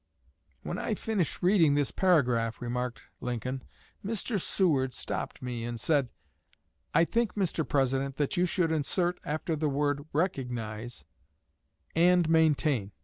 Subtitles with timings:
[0.63, 3.63] "When I finished reading this paragraph," remarked Lincoln,
[4.03, 4.41] "Mr.
[4.41, 6.09] Seward stopped me, and said,
[6.95, 7.69] 'I think, Mr.
[7.69, 11.03] President, that you should insert after the word "recognize"
[11.93, 12.93] "and maintain."'